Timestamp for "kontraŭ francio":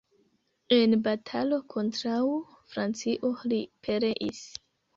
1.75-3.33